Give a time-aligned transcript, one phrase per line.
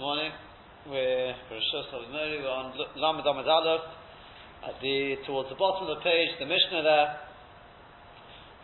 [0.00, 0.32] morning.
[0.88, 3.84] We're we're on Lamed Amud Aleph,
[4.64, 7.20] at the, towards the bottom of the page, the Mishnah there.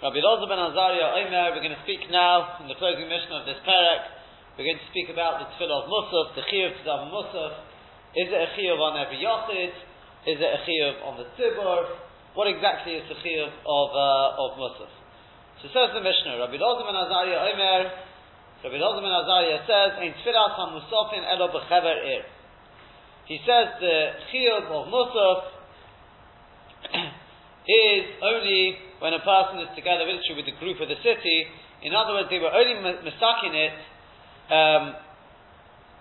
[0.01, 3.45] Rabbi Loza ben Azariah Omer, we're going to speak now, in the closing Mishnah of
[3.45, 4.17] this parak,
[4.57, 7.53] we're going to speak about the Tefillah of Musaf, the Chiyuv Tzav Musaf.
[8.17, 9.77] Is it a Chiyuv on every Yochid?
[10.25, 12.01] Is it a Chiyuv on the Tzibur?
[12.33, 14.89] What exactly is the Chiyuv of, uh, of Musaf?
[15.61, 18.06] So says the Mishnah, Rabbi Loza ben Azariah Omer,
[18.65, 22.25] Rabbi Elazar ben Azariah says, "Ein tfilas hamusafin elo bechever ir."
[23.27, 25.45] He says the chiyuv of musaf
[27.67, 31.47] is only when a person is together literally with the group of the city.
[31.83, 33.75] In other words, they were only mistaking it
[34.49, 34.95] um,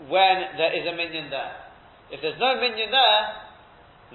[0.08, 1.56] when there is a minyan there.
[2.12, 3.22] If there's no minyan there,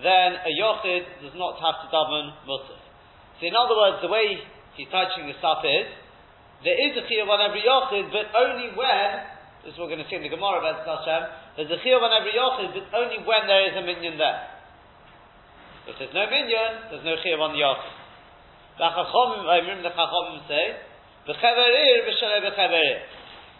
[0.00, 2.80] then a yochid does not have to daven musaf.
[3.40, 4.38] So, in other words, the way
[4.76, 5.86] he's touching this stuff is
[6.60, 9.10] there is a chiyuv on every yochid, but only when,
[9.64, 11.22] this is what we're going to see in the Gemara about Hashem,
[11.56, 14.40] there's a chiyuv on every yochid, but only when there is a minyan there.
[15.88, 17.94] If there's no minyan, there's no chiyuv on the yochid.
[18.76, 20.76] The chachomim, I remember the chachomim say,
[21.24, 22.96] b'cheverir b'shalei b'cheverir.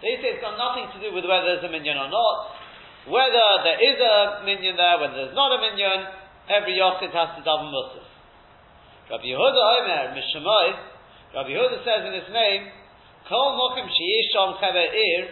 [0.04, 2.36] They say it's got nothing to do with whether there's a minyan or not.
[3.08, 6.04] Whether there is a minyan there, whether there's not a minyan,
[6.52, 8.04] every yochid has to daven musaf.
[9.08, 10.68] Rabbi Yehuda Omer, Mishamoy,
[11.34, 12.79] Rabbi Yehuda says in his name,
[13.30, 15.22] Kol mokim ir,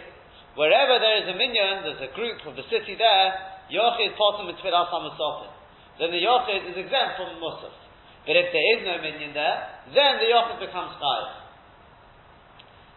[0.55, 3.27] wherever there is a minyan, there's a group of the city there,
[3.67, 5.51] yochid potem mitfilas hamasofim.
[5.99, 7.75] Then the yochid is exempt from musaf.
[8.23, 11.39] But if there is no minyan there, then the yochid becomes chayiv.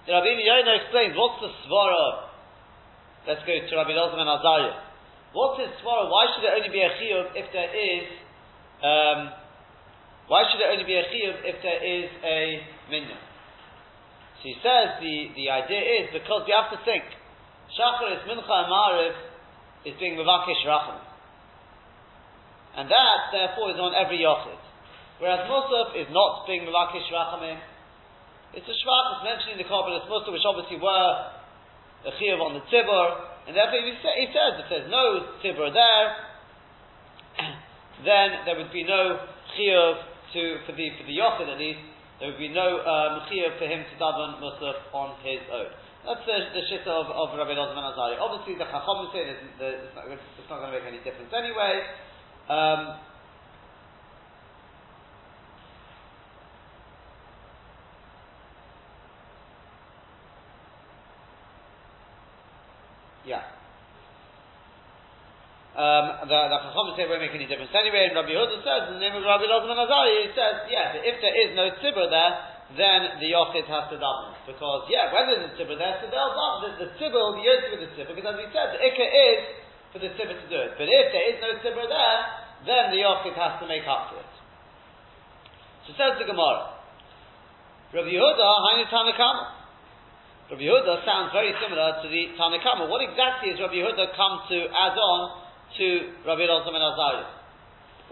[0.07, 2.31] The Rabbi Yoina explains, what's the svara?
[3.27, 4.87] Let's go to Rabbi Elzim and Azariah.
[5.35, 6.07] What's his svara?
[6.07, 8.07] Why should it only be a chiyuv if there is,
[8.87, 9.35] um,
[10.31, 12.39] why should it only be a chiyuv if there is a
[12.91, 13.32] minyan?
[14.43, 17.07] So he says the, the idea is because we have to think
[17.79, 19.15] Shacharis, Mincha, and Ma'ariv
[19.87, 20.99] is being Mavakish Racham.
[22.75, 24.59] And that, therefore, is on every Yochid.
[25.23, 27.63] Whereas Musaf is not being Mavakish Rachamim.
[28.59, 31.11] It's a Shvat that's mentioned in the Kabbalah Musaf, which obviously were
[32.03, 33.47] the Chiyuv on the Tzibur.
[33.47, 36.07] And therefore, he, he says, if there's no Tzibur there,
[38.11, 39.23] then there would be no
[39.55, 39.95] Chiyuv
[40.35, 41.92] to, for the, for the Yochid at least,
[42.23, 43.27] there would be no um,
[43.59, 45.67] for him to daven musaf on his own.
[46.07, 48.15] That's the, the of, of Rabbi Elazar Azari.
[48.15, 51.83] Obviously, the Chacham say that it's not, not going to make any difference anyway.
[52.49, 52.99] Um,
[63.27, 63.43] yeah.
[65.73, 68.93] Um, the, the Chacham say it won't make any difference anyway, and Rabbi Yehuda says,
[68.93, 72.13] in the name of Rabbi Lozman Azari, he says, yeah, if there is no tzibur
[72.13, 72.33] there,
[72.77, 74.37] then the Yochid has to daven.
[74.45, 76.61] Because, yeah, when there's a tzibur there, so they'll daven.
[76.61, 79.41] The, the tzibur will be with the tzibur, because as we said, the ikka is
[79.97, 80.77] for the tzibur to do it.
[80.77, 82.21] But if there is no tzibur there,
[82.69, 84.33] then the Yochid has to make up for it.
[85.89, 86.85] So says the Gemara,
[87.97, 89.57] Rabbi Yehuda, Hainu Tanakama.
[90.53, 92.93] Rabbi Yehuda sounds very similar to the Tanakama.
[92.93, 95.42] What exactly is Rabbi Yehuda come to add on
[95.79, 95.87] to
[96.27, 97.29] Rabbi Elazar ben Azariah.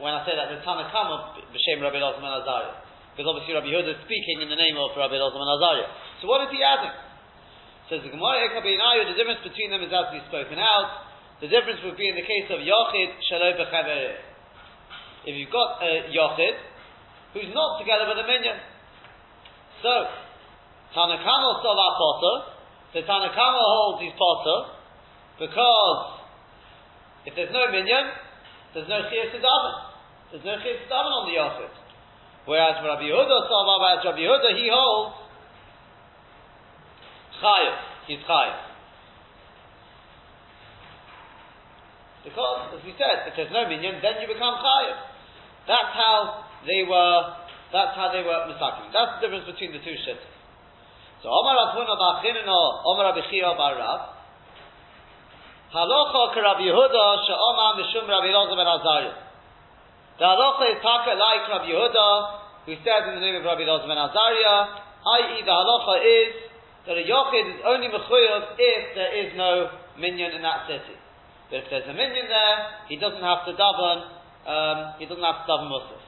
[0.01, 2.77] When I say that, the Tanakama b'shem Rabbi Elazar ben Azariah.
[3.13, 5.89] Because obviously Rabbi Yehuda is speaking in the name of Rabbi Elazar ben Azariah.
[6.21, 6.95] So what is he adding?
[7.91, 11.11] Says the Gemara the difference between them is as we've spoken out.
[11.43, 13.59] The difference would be in the case of Yochid Shalom.
[15.27, 16.57] If you've got a Yochid
[17.35, 18.63] who's not together with a minyan.
[19.83, 19.91] So,
[20.95, 22.37] Tanakama Salah Potter,
[22.95, 24.59] the Tanakama holds his Potter
[25.39, 26.20] because
[27.27, 28.07] if there's no minyan,
[28.73, 29.75] there's no chiyah daven.
[30.33, 31.75] There's no chiyah daven on the yochid.
[32.47, 35.17] Whereas Rabbi Yehuda, as Rabbi Yehuda, he holds
[37.43, 37.77] chayiv.
[38.09, 38.57] He's chayiv.
[42.25, 44.97] Because, as we said, if there's no minyan, then you become chayiv.
[45.69, 47.37] That's how they were.
[47.73, 48.91] That's how they were misakim.
[48.91, 50.27] That's the difference between the two shittas.
[51.23, 54.20] So Omar Afuna Bar Omar Rabbi Chia Bar Rab.
[55.71, 59.17] Halacha Rabbi Yehuda she'oma mishum Rabbi Elazar ben Azariah.
[60.19, 62.09] The halacha is taka like Rabbi Yehuda,
[62.67, 64.59] who says in the name of Rabbi Elazar ben Azariah,
[64.99, 65.39] i.e.
[65.47, 66.31] the halacha is
[66.91, 70.99] that a yochid is only mechuyev if there is no minyan in that city.
[71.51, 72.57] But if there's a minyan there,
[72.91, 73.99] he doesn't have to daven,
[74.51, 76.03] um, he doesn't have to daven musaf.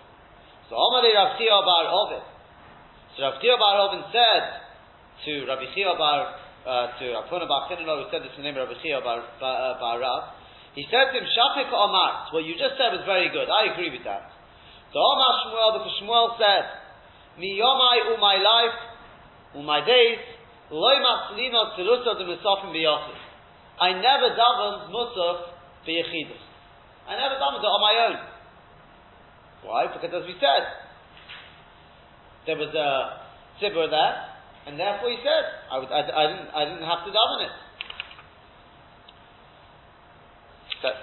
[0.66, 2.24] So Omar Rav bar Ovid.
[3.14, 4.42] So Rav bar Ovid said
[5.22, 8.68] to Rabbi Chia bar uh, to Rapuna Bar who said this in the name of
[8.68, 10.22] Rabbi Chia Bar, Bar, uh,
[10.74, 13.90] he said to him, Shafik Omar, what you just said was very good, I agree
[13.90, 14.30] with that.
[14.92, 16.64] So Omar Shmuel, because Shmuel said,
[17.38, 18.78] Mi Yomai u my life,
[19.56, 20.20] u my days,
[20.70, 23.20] Loi Matzlino Tzilusa de Misofim Biyochid.
[23.80, 25.52] I never davened Musaf
[25.84, 26.40] B'Yechidus.
[27.08, 28.16] I never davened it on my own.
[29.64, 29.86] Why?
[29.92, 30.64] Because as we said,
[32.46, 33.22] there was a
[33.60, 34.31] tzibur there,
[34.66, 37.54] and therefore he said, I, was, I, I, didn't, I didn't have to daven it.
[40.82, 41.02] That's,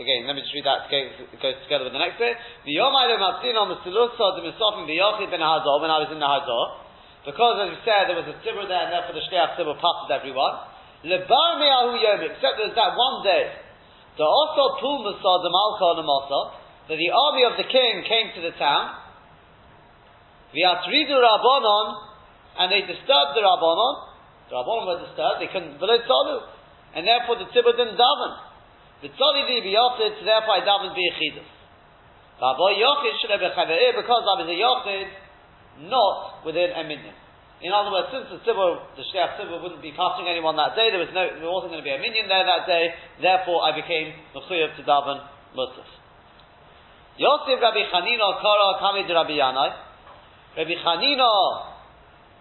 [0.00, 2.36] again, let me just read that, it goes together with the next bit.
[2.64, 3.08] When I
[6.00, 6.64] was in the Hazor,
[7.26, 10.14] because as we said, there was a tzibur there, and therefore the shliach tzibur passed
[10.14, 10.62] everyone.
[11.02, 13.50] Lebar me'ahu yom, except there's that one day.
[14.16, 16.40] The also pul masad the malcha
[16.88, 18.94] that the army of the king came to the town.
[20.54, 22.05] V'atridu rabbanon,
[22.58, 23.94] and they disturbed the rabbanon.
[24.48, 26.36] The rabbanon were disturbed; they couldn't tzalu,
[26.94, 28.32] and therefore the tzibur didn't daven.
[29.02, 31.50] The tzali did be yachid, so therefore I davened be yechidus.
[32.36, 35.08] Because I was a yachid,
[35.88, 37.16] not within a minyan.
[37.64, 40.92] In other words, since the Tzibur, the Shliach Tzibur wouldn't be passing anyone that day,
[40.92, 42.92] there was no, there wasn't going to be a minyan there that day,
[43.24, 45.24] therefore I became Mechuyev to Daven
[45.56, 45.88] Musaf.
[47.16, 49.72] Yosef Rabbi Chanina Kamid Rabbi Yanai.
[50.52, 51.32] Rabbi Chanina,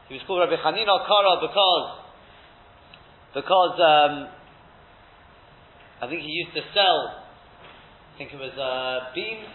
[0.07, 1.87] he was called Rabbi Chanina Kara because,
[3.33, 4.13] because, um,
[6.01, 7.25] I think he used to sell,
[8.13, 9.49] I think it was, uh, beams,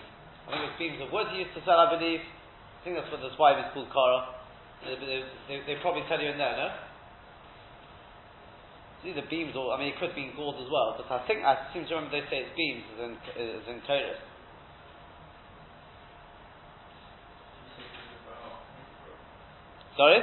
[0.46, 2.18] I think it was beams of wood he used to sell, I believe.
[2.20, 4.40] I think that's what his wife is called Kara.
[4.82, 6.68] They, they, they, probably tell you in there, no?
[9.04, 10.96] These are beams, or I mean, it could be gourds as well.
[10.96, 13.78] But I think I seem to remember they say it's beams as in as in
[13.86, 14.29] Torah.
[20.00, 20.20] Sorry.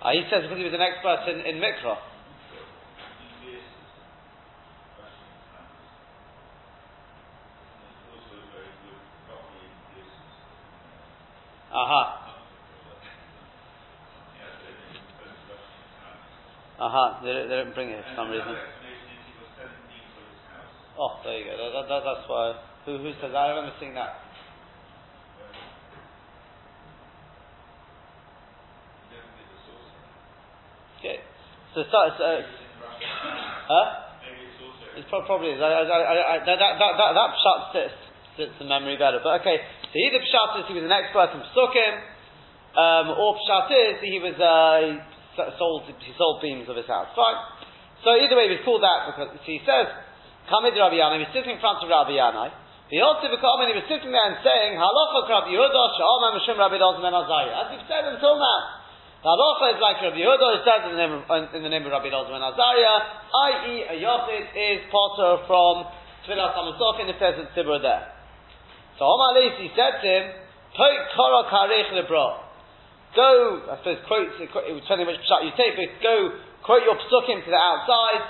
[0.00, 1.98] Uh, he says because he was an expert in, in Mikra.
[11.74, 12.32] Aha.
[16.80, 18.56] Aha, they, they don't bring it for some reason.
[20.98, 21.70] Oh, there you go.
[21.70, 22.54] That, that, that's why.
[22.86, 23.36] Who, who says that?
[23.36, 24.24] I remember seeing that.
[31.04, 31.20] Okay.
[31.74, 32.26] So, so, so
[33.66, 33.86] huh?
[34.94, 35.58] It's probably is.
[35.58, 37.98] I, I, I, that, that, that, that, shut sits,
[38.38, 39.18] sits the memory better.
[39.18, 39.58] But okay,
[39.90, 41.94] so either Pshat is he was an expert in Psukim,
[42.78, 47.10] um, or Pshat is he was uh, he sold he sold beams of his house.
[47.18, 47.42] Fine.
[48.06, 49.90] So either way, he was called that because he says,
[50.46, 52.54] "Kamid Rabbi Yanai." He was sitting in front of Rabbi Yanai.
[52.86, 56.78] He also became he was sitting there and saying, "Halacha Rabbi Yehuda Sha'om Mishum Rabbi
[56.78, 58.83] Dozim Ben Azariah." As we've said until now, the
[59.24, 60.46] halacha is like Rabbi Yehuda.
[60.60, 61.22] It says in the name of,
[61.56, 62.98] in the name of Rabbi Ben Azariah,
[63.32, 65.88] i.e., a yochid is potter from
[66.28, 68.12] Tfilah Samasofin if there's a tzibur there.
[69.00, 70.24] So Omar Lisi said to him,
[70.76, 72.44] Poik kara karech lebra.
[73.14, 73.30] Go,
[73.70, 76.34] I suppose, quote, it was depending which pshat you take, but go
[76.66, 78.26] quote your psukim to the outside,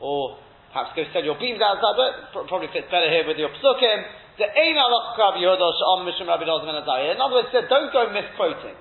[0.00, 0.40] or
[0.72, 1.94] perhaps go sell your beams outside,
[2.32, 3.98] but probably fits better here with your psukim.
[4.40, 7.14] The Ein Alach Krav Yehuda Sha'am Mishum Rabbi and Azariah.
[7.14, 8.74] In other words, said, don't go misquoting.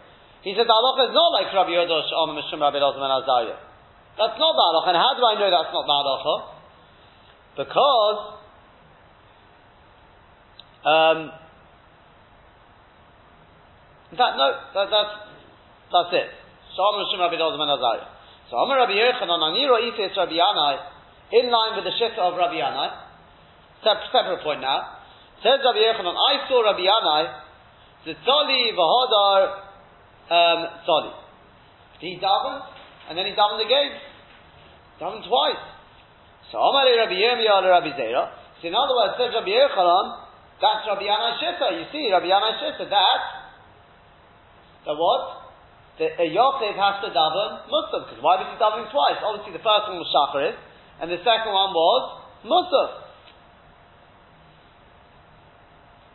[0.43, 3.59] He says the halacha is not like Rabbi Yehuda Sha'am Mishum Rabbi Dozim and Azariah.
[4.19, 4.87] That's not the halacha.
[4.91, 6.35] And how do I know that's not the halacha?
[7.63, 8.19] Because
[10.83, 11.31] um,
[14.11, 15.13] in fact, no, that, that's,
[15.89, 16.29] that's it.
[16.75, 18.07] Shalom Rishim Rabbi Dozim and Azariah.
[18.51, 20.75] So Amar Rabbi Yochanan, Aniro Ifis Rabbi Yanai,
[21.31, 22.93] in line with the shift of Rabbi Yanai,
[23.81, 24.99] separate point now,
[25.41, 27.23] says Rabbi Yochanan, I saw Rabbi Yanai,
[28.05, 29.72] the Tzoli Vahadar
[30.29, 31.11] um, Tzoli.
[31.99, 32.63] He davened,
[33.09, 33.91] and then he davened again.
[34.99, 35.63] Davened twice.
[36.51, 38.29] So Amar Rabbi Yirmiyah Rabbi Zera.
[38.61, 40.23] So in other words, says Rabbi Yochanan,
[40.61, 41.67] that's Rabbi Yana Shita.
[41.75, 43.21] You see, Rabbi Yana Shita, that,
[44.85, 45.43] the what?
[45.99, 48.01] The, a Yosef has to daven Muslim.
[48.07, 49.19] Because why was he davening twice?
[49.21, 50.55] Obviously, the first one was Shacharit,
[51.01, 52.01] and the second one was
[52.47, 52.89] Muslim.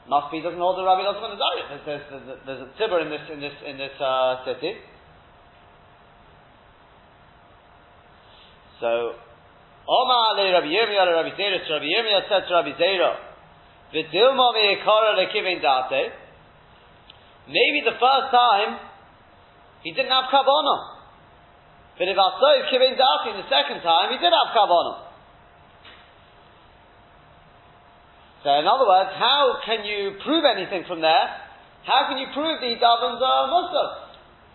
[0.09, 1.69] Must be doesn't hold the Rabbi Lozman Azariah.
[1.69, 4.73] There's, there's, there's, there's a tzibur in this in this in this uh, city.
[8.81, 9.21] So,
[9.85, 11.61] le Rabbi Yirmiyah Rabbi Zera.
[11.61, 13.29] Rabbi Yirmiyah said to Rabbi Zera,
[17.49, 18.79] Maybe the first time
[19.83, 20.77] he didn't have kavana.
[21.99, 25.08] But if Asov Kivin Dati the second time, he did have kavana.
[28.43, 31.27] So in other words, how can you prove anything from there?
[31.83, 33.89] How can you prove the davens are Muslim?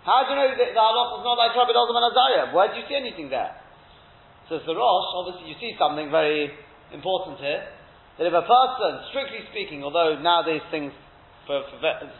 [0.07, 2.47] How do you know that the halach is not like Rabbi Dozim and Azariah?
[2.55, 3.55] Where do you see anything there?
[4.51, 6.51] Says the Rosh, obviously you see something very
[6.91, 7.63] important here
[8.19, 10.91] that if a person, strictly speaking, although nowadays things
[11.47, 12.11] for, for the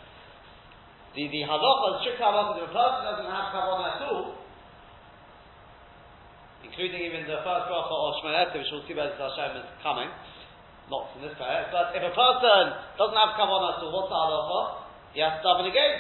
[1.13, 4.33] the halacha, strict halacha, if a person doesn't have kavanah at all,
[6.65, 10.09] including even the first bracha or Shmoneh which we'll see where Hashem is coming,
[10.91, 12.63] not from this pair, but if a person
[12.99, 14.59] doesn't have kavanah, so what's the halacha?
[15.15, 15.93] He has to daven again.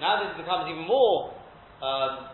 [0.00, 1.36] Now this becomes even more
[1.80, 2.32] um,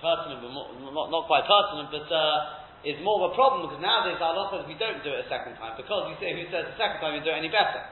[0.00, 3.80] pertinent, but more, not, not quite pertinent, but uh, is more of a problem because
[3.84, 6.64] nowadays our halacha we don't do it a second time because you say who says
[6.64, 7.84] the second time you do it any better.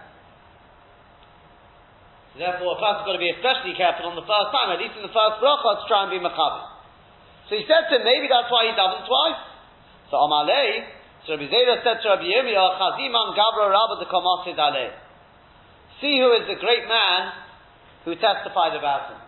[2.33, 4.97] So therefore, a person's got to be especially careful on the first time, at least
[4.97, 6.61] in the first bracha, to try and be machabi.
[7.49, 9.41] So he said to him, maybe that's why he doesn't twice.
[10.09, 10.89] So Amalei,
[11.29, 14.57] so Rabbi Zera said to Rabbi Yirmiyah, Chaziman Gabra Rabba de Kamasid
[16.01, 17.21] See who is the great man
[18.09, 19.21] who testified about him.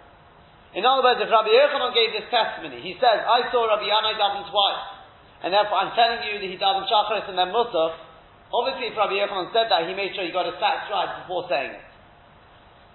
[0.73, 4.15] In other words, if Rabbi Yochanan gave this testimony, he says, I saw Rabbi Yanai
[4.15, 4.87] daven twice,
[5.43, 7.99] and therefore I'm telling you that he davened Shacharis and then Musaf.
[8.55, 11.51] Obviously, if Rabbi Yochanan said that, he made sure he got his facts right before
[11.51, 11.85] saying it.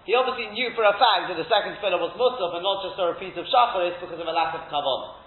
[0.08, 2.96] He obviously knew for a fact that the second filler was Musaf and not just
[2.96, 5.25] a repeat of Shacharis because of a lack of Kabbal.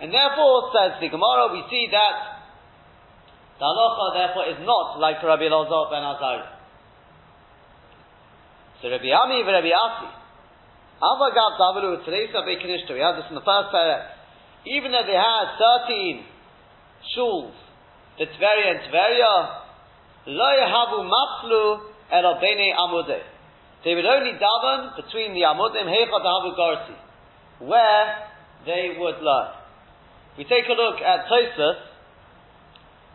[0.00, 2.40] And therefore, says the Gemara, we see that
[3.60, 6.48] the halacha therefore is not like Rabbi Elazar ben Azari.
[8.80, 10.08] So Rabbi Ami and Rabbi Asi,
[11.04, 12.40] Avagav Davalu Teresa.
[12.48, 14.16] We had this in the first parak.
[14.64, 16.24] Even though they had 13
[17.16, 17.52] shuls,
[18.18, 19.60] the Tveria and Tveria,
[20.26, 21.80] Lo Yahavu Matlu
[22.10, 23.22] El Bene Amudeh.
[23.84, 26.96] They would only daven between the Amudim Heichot Havu Garsi,
[27.66, 28.28] where
[28.64, 29.59] they would learn.
[30.38, 31.78] We take a look at Tosfos.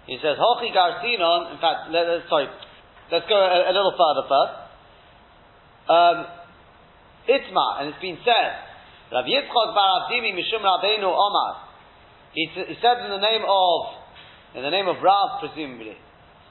[0.07, 1.55] He says Hochi Garsinon.
[1.55, 2.48] In fact, let, sorry,
[3.12, 4.53] let's go a, a little further first.
[5.86, 6.17] Um,
[7.25, 8.50] Itma, and it's been said,
[9.12, 11.65] Rav Yitzchak bar Avdimi Mishum Rabbeinu Omar.
[12.34, 13.79] He, he said in the name of,
[14.53, 15.98] in the name of Rav, presumably.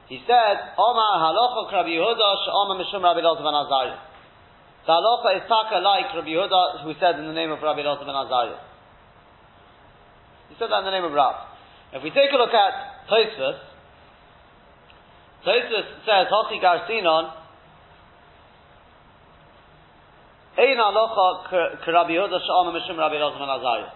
[0.09, 4.00] He said, Omar halacha Rabbi Yehuda she'omar Mishum Rabbi Elazar ben Azariah.
[4.87, 8.06] The halacha is taka like Rabbi Yehuda, who said in the name of Rabbi Elazar
[8.06, 8.74] ben Azariah.
[10.54, 11.34] He said that in the name of Rav.
[11.99, 13.58] If we take a look at Tosfos,
[15.42, 17.42] Tosfos says, Hochi Garcinon,
[20.54, 21.50] Ein alocha
[21.82, 23.90] k'Rabbi Yehuda she'ama mishum Rabbi Elazar Azariah.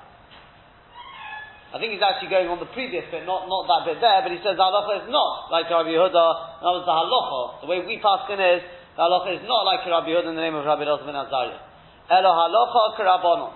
[1.70, 4.34] I think he's actually going on the previous bit, not, not that bit there, but
[4.34, 6.26] he says the halacha is not like Rabbi Yehuda.
[6.58, 7.62] That was the halacha.
[7.62, 8.66] The way we pass in is
[8.98, 11.62] the halacha is not like Rabbi Yehuda in the name of Rabbi Elazar ben Azariah.
[12.10, 13.54] Elo halacha k'Rabbanon.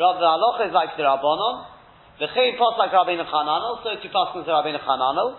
[0.00, 1.76] Rabbi the halacha is like the Rabbanon.
[2.18, 3.82] V'chein pas like Rabbeinu Chananel.
[3.82, 5.38] So to pass into Rabbeinu Chananel.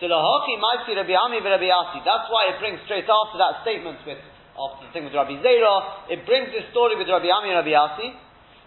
[0.00, 2.00] Tilahachi might see Rabbi Ami v'Rabbi Asi.
[2.04, 4.20] That's why it brings straight after that statement with
[4.60, 7.72] after the thing with Rabbi Zera, it brings this story with Rabbi Ami and Rabbi
[7.72, 8.12] Asi.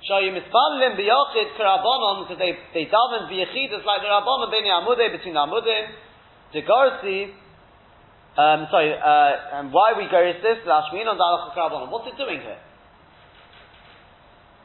[0.09, 5.35] Shayu mispalim biyachid karabanon because they they daven biyachidus like the rabbanon beni amudim between
[5.35, 5.85] amudim.
[6.51, 7.31] The garsi,
[8.37, 10.65] um, sorry, uh, and why we go is this?
[10.67, 11.89] Lashmin on dalach karabanon.
[11.89, 12.59] What's it doing here?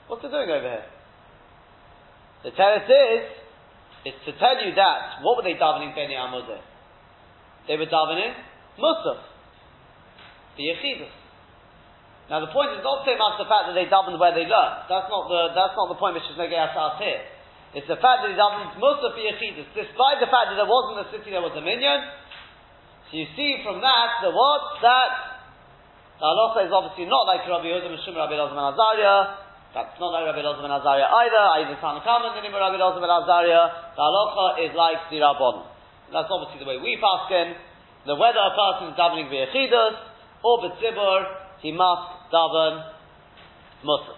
[0.09, 0.85] What's it doing over here?
[2.45, 3.25] The teretz is,
[4.07, 6.63] it's to tell you that what were they davening beni amudim?
[7.67, 8.35] They were davening
[8.79, 9.19] musaf
[10.59, 11.15] the yechidus.
[12.29, 14.91] Now the point is not so much the fact that they davened where they learned.
[14.91, 17.23] That's not the that's not the point which is get us here.
[17.75, 20.69] It's the fact that they davened most of the yechidus, despite the fact that there
[20.69, 22.05] wasn't a city, there was a minyan.
[23.09, 25.11] So you see from that the what that
[26.21, 29.48] the halacha is obviously not like Rabbi Yehuda Mishum Rabbi Elazar ben Azariah.
[29.77, 31.45] That's not like Rabbi Elazar ben Azariah either.
[31.61, 33.93] Either Tanakam and the name of Rabbi Elazar ben Azariah.
[33.97, 35.69] The halacha is like the Rabbon.
[36.09, 37.53] That's obviously the way we pass in.
[38.09, 39.95] The whether a person is davening via chidus
[40.41, 42.97] or betzibur, he must daven
[43.85, 44.17] muslim.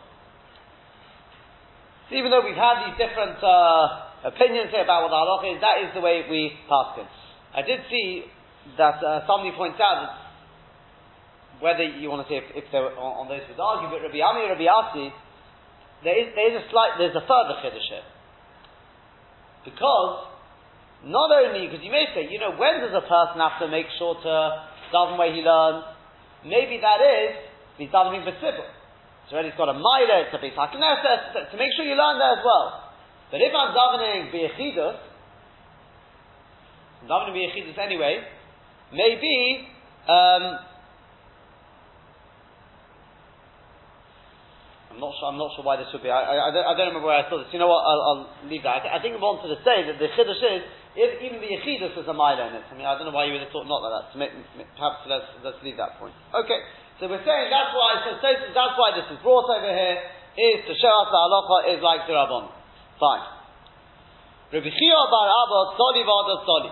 [2.09, 5.59] So even though we've had these different uh, opinions here about what the halacha is,
[5.59, 7.11] that is the way we pass it.
[7.59, 8.31] I did see
[8.79, 10.15] that uh, somebody points out that
[11.59, 13.91] whether you want to say if, if they were on, on those who would argue,
[13.91, 15.13] but Rabbi Ami or Rabbi Asi,
[16.05, 18.07] there is, there is a slight, there's a further chiddush here.
[19.65, 20.33] Because,
[21.05, 23.87] not only, because you may say, you know, when does a person have to make
[24.01, 24.33] sure to
[24.93, 25.85] daven where he learns?
[26.45, 27.37] Maybe that is,
[27.77, 28.65] he's davening for b'tzibur.
[29.29, 32.41] So already he's got a milah, it's a bit to make sure you learn there
[32.41, 32.97] as well.
[33.31, 34.97] But if I'm davening b'yechidus,
[37.05, 38.25] I'm davening b'yechidus anyway,
[38.93, 39.69] maybe,
[40.09, 40.70] um,
[44.91, 45.31] I'm not sure.
[45.31, 46.11] I'm not sure why this would be.
[46.11, 47.47] I, I, I, don't, I don't, remember where I saw this.
[47.55, 47.87] You know what?
[47.87, 48.83] I'll, I'll leave that.
[48.83, 50.63] I, I think I wanted to say that the chiddush is
[50.99, 52.67] if even the yechidus is a mile in it.
[52.67, 54.05] I mean, I don't know why you would have thought not like that.
[54.11, 54.35] So make,
[54.75, 56.13] perhaps let's let's leave that point.
[56.35, 56.59] Okay.
[56.99, 58.03] So we're saying that's why.
[58.03, 59.99] So, that's why this is brought over here
[60.37, 62.51] is to show us that halacha is like the rabbon.
[62.99, 63.25] Fine.
[64.51, 66.71] Rabbi Chia bar Abba Soli v'Ada Soli.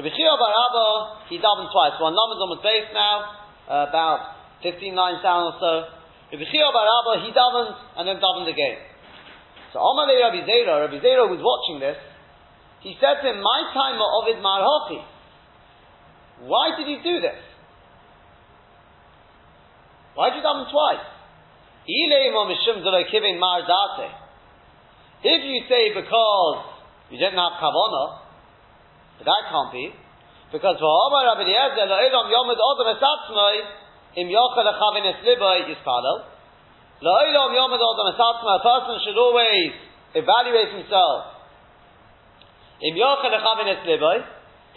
[0.00, 0.86] Rabbi Chia bar Abba
[1.28, 2.00] he davened twice.
[2.00, 3.16] One numbers on the base now,
[3.68, 4.20] uh, about
[4.64, 5.72] 15 lines down or so.
[6.32, 8.78] Rabbi Chia Bar Abba, he davened and then davened again.
[9.72, 11.96] So Amalei Rabbi Zera, Rabbi Zera was watching this,
[12.80, 15.02] he said to him, My time of Ovid Marhoti.
[16.46, 17.40] Why did he do this?
[20.14, 21.04] Why did you daven twice?
[25.22, 26.58] If you say because
[27.10, 28.18] you didn't have kavana,
[29.18, 29.92] but that can't be,
[30.52, 31.44] because for Omar Rabbi
[34.16, 36.24] Im Yochel Echavin Eslibai Yispalel,
[37.04, 39.72] La'ilom Yomid Odom Esatzmai, a person should always
[40.14, 41.36] evaluate himself.
[42.80, 44.24] Im Yochel Echavin Eslibai,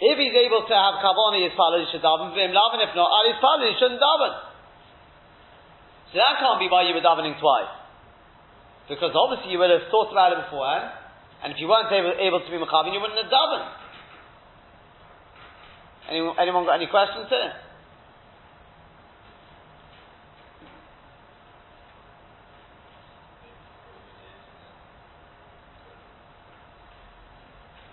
[0.00, 3.32] if he's able to have kavana Yispalel, he should daven, V'im Lavin, if not, Al
[3.32, 4.32] Yispalel, he shouldn't daven.
[6.12, 7.72] So that can't be why you were davening twice.
[8.92, 10.92] Because obviously you would have thought about it beforehand,
[11.44, 13.68] and if you weren't able, able to be Mechavin, you wouldn't have davened.
[16.10, 17.69] Anyone, anyone got any questions here?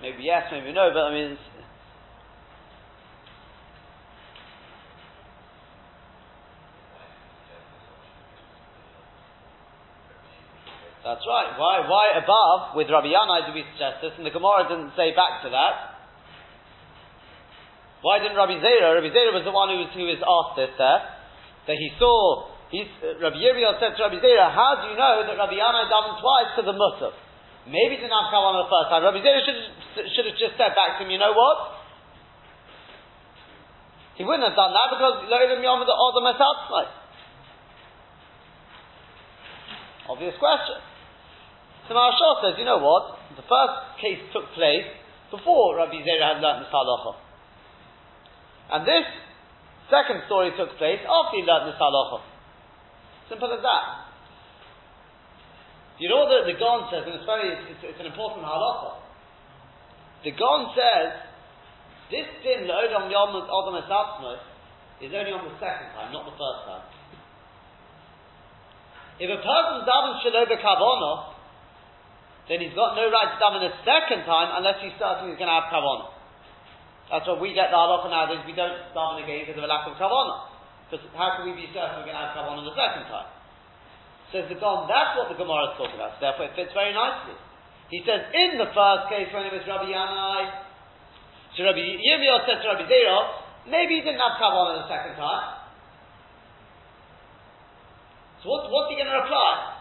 [0.08, 1.36] Maybe yes, maybe no, but I mean,
[11.04, 11.56] That's right.
[11.56, 14.12] Why, why above with Rabbi Yanai do we suggest this?
[14.20, 15.76] And the Gemara didn't say back to that.
[18.04, 18.92] Why didn't Rabbi Zera?
[18.92, 21.00] Rabbi Zera was the one who was, who was asked this there.
[21.72, 25.24] That he saw, he's, uh, Rabbi Yirmiyah said to Rabbi Zera, how do you know
[25.32, 27.16] that Rabbi Yanai davened twice to the Musaf?
[27.68, 29.04] Maybe he didn't have come on the first time.
[29.04, 29.60] Rabbi Zera should,
[30.14, 31.78] should have just said back to him, you know what?
[34.18, 36.26] He wouldn't have done that because Lo'ilim Yom the Odom
[40.10, 40.80] Obvious question.
[41.88, 43.20] So Maharshal says, you know what?
[43.36, 44.88] The first case took place
[45.30, 47.14] before Rabbi Zera had learnt the halacha.
[48.72, 49.06] And this
[49.92, 52.26] second story took place after he learnt the halacha.
[53.30, 54.08] Simple as that.
[56.00, 58.97] You know the, the Gon says, and it's very, it's, it's an important halacha.
[60.24, 61.28] The Gon says,
[62.10, 63.76] this din, La'odam Yom Adam
[64.98, 66.86] is only on the second time, not the first time.
[69.18, 71.38] If a person davens shelo bekavona,
[72.48, 75.52] then he's got no right to daven a second time unless he's certain he's going
[75.52, 76.16] to have kavanah.
[77.12, 78.46] That's what we get the halacha nowadays.
[78.46, 80.54] We don't daven again because of a lack of kavanah.
[80.88, 83.30] Because how can we be certain we're going to have kavanah the second time?
[84.32, 86.20] Says the Gon, that's what the Gemara is talking about.
[86.20, 87.36] So therefore, it fits very nicely.
[87.88, 90.68] He says, in the first case, when it was Rabbi Yanai,
[91.56, 93.20] so Rabbi Yirmiyah said to Rabbi Zera,
[93.72, 95.58] maybe he didn't have kavanah the second time.
[98.44, 99.78] So what, what's he going to reply?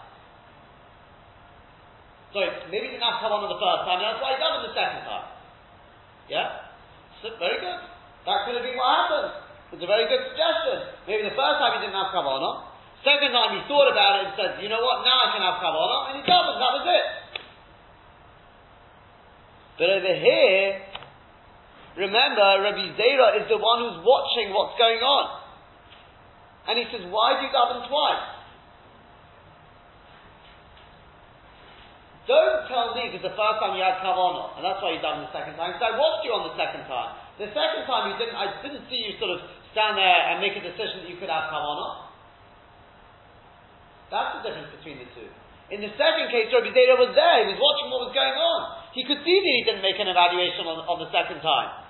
[2.32, 4.62] Sorry, maybe he didn't have on the first time, and that's why he done it
[4.70, 5.26] the second time.
[6.30, 6.68] Yeah?
[7.22, 7.80] So, very good.
[8.26, 9.30] That could have been what happened.
[9.74, 10.94] It's a very good suggestion.
[11.10, 12.76] Maybe the first time he didn't have kavanah.
[13.02, 15.58] Second time he thought about it and said, you know what, now I can have
[15.58, 17.04] kavanah, and he doesn't, that was it.
[19.76, 20.80] But over here,
[22.00, 25.24] remember, Rabbi Zera is the one who's watching what's going on.
[26.66, 28.36] And he says, why do you daven twice?
[32.26, 35.22] Don't tell me because the first time you had kavanah, and that's why you done
[35.22, 35.70] the second time.
[35.70, 37.14] Because I watched you on the second time.
[37.38, 38.34] The second time you didn't.
[38.34, 41.30] I didn't see you sort of stand there and make a decision that you could
[41.30, 42.10] have kavanah.
[44.10, 45.30] That's the difference between the two.
[45.70, 47.46] In the second case, Rabbi Zera was there.
[47.46, 48.60] He was watching what was going on.
[48.96, 51.84] He could see that he didn't make an evaluation on, on the second time.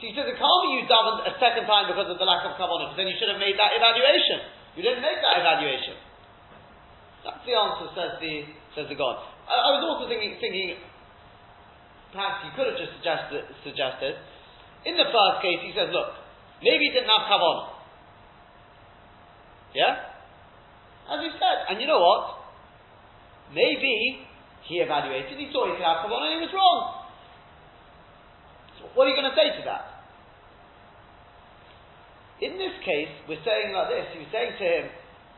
[0.00, 2.56] He says it can't be you davened a second time because of the lack of.
[2.56, 4.48] Because then you should have made that evaluation.
[4.72, 6.00] You didn't make that evaluation.
[7.20, 9.20] That's the answer, says the says the God.
[9.44, 10.80] I, I was also thinking, thinking,
[12.16, 14.16] perhaps you could have just suggested, suggested.
[14.86, 16.16] In the first case, he says, look,
[16.64, 17.76] maybe he didn't have kavanah.
[19.74, 21.12] Yeah?
[21.12, 22.40] As he said, and you know what?
[23.52, 24.24] Maybe
[24.68, 27.08] he evaluated, he saw he could have kavanah and he was wrong.
[28.76, 30.04] So what are you going to say to that?
[32.38, 34.84] In this case, we're saying like this, he was saying to him,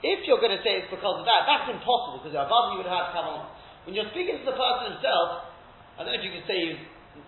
[0.05, 2.91] if you're going to say it's because of that, that's impossible, because above you would
[2.91, 3.55] have kavanah.
[3.87, 5.49] When you're speaking to the person himself,
[5.97, 6.83] I don't know if you can say he's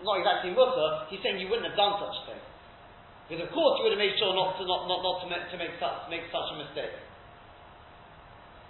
[0.04, 2.42] not exactly mutter, he's saying you wouldn't have done such a thing.
[3.30, 5.44] Because of course you would have made sure not to not, not, not to, make,
[5.48, 6.92] to make such make such a mistake.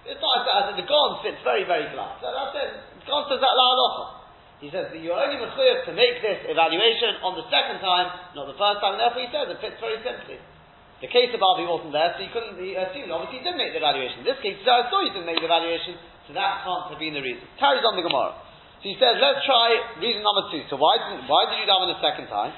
[0.06, 2.18] It's not as that the Gon fits very, very glass.
[2.18, 2.91] That's it.
[3.06, 3.68] That la
[4.62, 8.46] He says that you're only mechuyev to make this evaluation on the second time, not
[8.46, 10.38] the first time, and therefore he says it fits very simply.
[11.02, 13.10] The case of Avi wasn't there, so he couldn't he assumed.
[13.10, 14.22] Obviously, he did make the evaluation.
[14.22, 15.98] In this case, I saw you didn't make the evaluation,
[16.30, 17.42] so that can't have been the reason.
[17.58, 18.38] Carries on the Gemara.
[18.78, 20.62] So he says, let's try reason number two.
[20.70, 22.54] So why did, why did you daven the second time?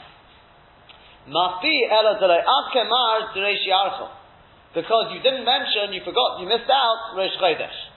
[4.77, 7.94] Because you didn't mention, you forgot, you missed out Rosh Chodesh.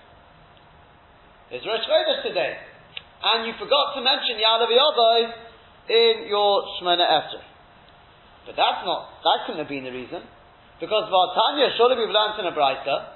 [1.48, 2.60] It's Rosh Chodesh today.
[3.24, 5.32] And you forgot to mention Yalav Yavai
[5.88, 7.40] in your Shemona Esrei.
[8.46, 10.28] But that's not, that couldn't have been the reason.
[10.80, 13.16] Because Vatanya, surely we've learned in a Braita,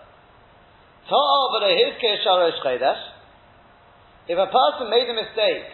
[4.28, 5.68] if a person made a mistake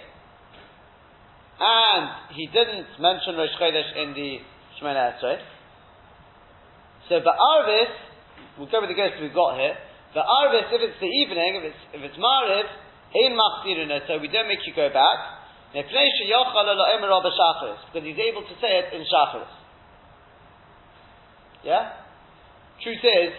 [1.59, 4.39] and he didn't mention Rosh Chodesh in the
[4.81, 5.37] Shemona Esrei,
[7.07, 7.93] so the Arvis,
[8.57, 9.77] we'll go with the guess we've got here.
[10.13, 12.67] The Arvis, if it's the evening, if it's if it's Mariv,
[13.13, 15.19] in Machzirina, so we don't make you go back.
[15.73, 15.91] Because
[18.03, 19.51] he's able to say it in Shacharis.
[21.63, 21.91] Yeah?
[22.81, 23.33] Truth is,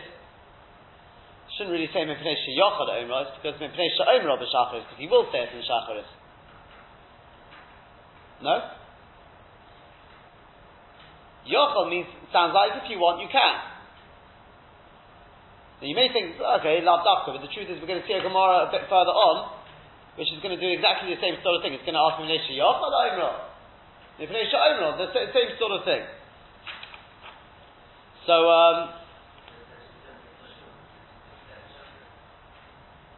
[1.57, 5.41] shouldn't really say Mepnei Sheyochad Omer, it's because Mepnei She'omer B'Shacharis, because he will say
[5.49, 6.09] it in Shacharis.
[8.43, 8.61] No?
[11.49, 13.78] Yochel means, sounds like if you want, you can.
[15.79, 18.19] Now you may think, okay, Lav Dafka, but the truth is we're going to see
[18.19, 19.55] a Gemara a bit further on,
[20.19, 21.71] which is going to do exactly the same sort of thing.
[21.79, 23.35] It's going to ask Mepnei Sheyochad Omer.
[24.19, 26.03] Mepnei She'omer, the same sort of thing.
[28.27, 28.77] So, um,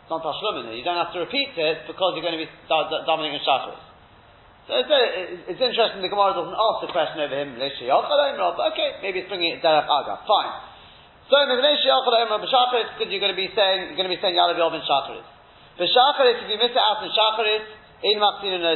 [0.04, 0.76] it's not Tashlumin.
[0.76, 3.88] You don't have to repeat it because you're going to be dominating Shacharis.
[4.68, 9.30] So it's, it's, interesting the Gemara doesn't ask the question over him, okay, maybe it's
[9.32, 10.69] bringing it Derech Aga, fine.
[11.30, 14.82] So because you're going to be saying you're going to be saying Yalav Yov in
[14.82, 15.22] Shacharis.
[15.78, 17.70] For Shacharis, if you miss it out in Shacharis,
[18.02, 18.66] in Machzin and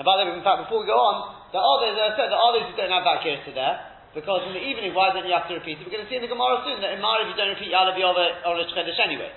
[0.00, 2.32] and by the way, in fact, before we go on, the others, as I said,
[2.32, 3.76] the others who don't have that to there,
[4.16, 5.84] because in the evening, why don't you have to repeat it?
[5.84, 8.48] We're going to see in the Gemara soon that in Mariv you don't repeat Yova
[8.48, 9.30] or Rish Chedesh anyway.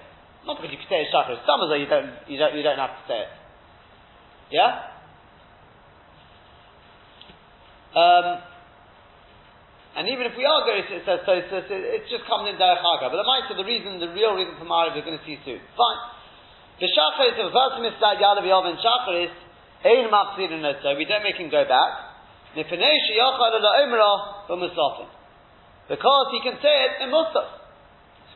[0.47, 1.35] Not because you can say it Shachar.
[1.43, 3.31] Some of you don't, you don't, you don't have to say it.
[4.55, 4.71] Yeah?
[7.91, 8.52] Um,
[9.93, 12.49] and even if we are going to, it says so, so, so it just comes
[12.49, 13.13] in Derech Haga.
[13.13, 15.61] But the might the reason, the real reason for Mariv, we're going to see soon.
[15.77, 16.01] Fine.
[16.81, 19.29] The Shachar is, if a person missed out Yalav Yova and Shachar is,
[19.85, 20.49] Ein Machzir
[20.81, 22.09] so we don't make him go back.
[22.57, 22.73] Because
[26.31, 27.61] he can say it in Musaf.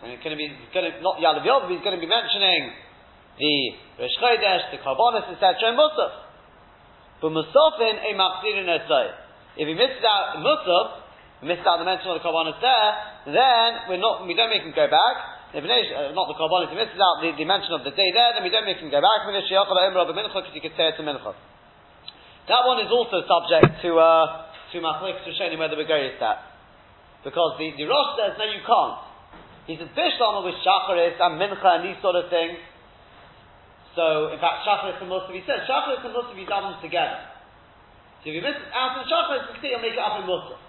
[0.06, 2.70] He's going to be, he's going to, not Yalav Yov, he's going to be mentioning
[3.42, 5.74] the Rosh Chodesh, the Karbonis, etc.
[5.74, 6.14] in Musaf.
[7.22, 8.70] But Musafin, a Machzirin
[9.58, 11.07] If he misses out Musaf,
[11.46, 12.90] missed out the mention of the Karbonis there,
[13.30, 15.16] then we're not, we don't make him go back.
[15.54, 18.34] If uh, not the Karbonis, he misses out the, the mention of the day there,
[18.34, 19.30] then we don't make him go back.
[19.30, 21.38] Because he could say it to Mincha.
[22.48, 26.40] That one is also subject to uh, to Machlik Rishonim whether we're going to that.
[27.24, 28.98] Because the, the Rosh says, no, you can't.
[29.68, 32.60] He says, Bishlama with Shacharis and Mincha and these sort of things.
[33.96, 37.20] So, in fact, Shacharis and Musaf, he says, Shacharis and Musaf, he's done them together.
[38.24, 40.60] So if you miss out in Shacharis, you see, you'll make it up in Musaf.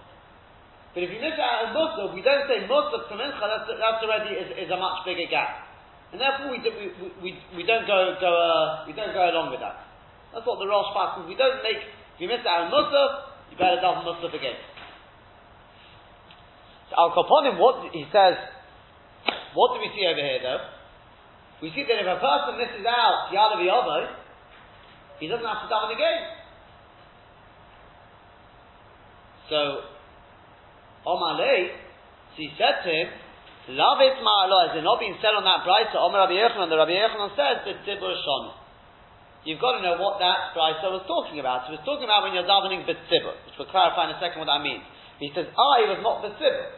[0.98, 4.02] But if you miss out in Musaf, we don't say Musaf to Mincha, that's, that's
[4.02, 5.62] already is, is a much bigger gap.
[6.10, 6.90] And therefore we, do, we,
[7.22, 9.78] we, we, don't go, go uh, we don't go along with that.
[10.34, 11.30] That's what the Rosh passes.
[11.30, 14.58] We don't make, if you miss out on Musaf, you better daven Musaf again.
[16.90, 18.34] So Al Kaponim, what he says,
[19.54, 20.66] what do we see over here though?
[21.62, 24.18] We see that if a person misses out Yadav Yavo,
[25.22, 26.18] he doesn't have to daven again.
[29.46, 29.94] So,
[31.08, 31.72] Omar Lei,
[32.36, 33.08] so he said to him,
[33.72, 36.76] Love it ma'alo, as it not being said on that price, Omar Rabbi Yochanan, the
[36.76, 38.68] Rabbi Yochanan says, the Tzibur Shonu
[39.48, 41.64] you've got to know what that Brisa was talking about.
[41.64, 44.44] So He was talking about when you're davening B'tzibur, which we'll clarify in a second
[44.44, 44.84] what that means.
[45.16, 46.76] He says, I was not B'tzibur.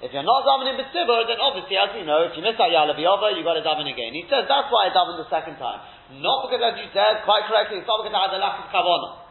[0.00, 2.96] If you're not davening B'tzibur, then obviously, as you know, if you miss out Yalav
[2.96, 4.16] you've got to daven again.
[4.16, 5.84] He says, that's why I davened the second time.
[6.24, 8.72] Not because, as you said, quite correctly, it's not because I had a lack of
[8.72, 9.28] kavanah.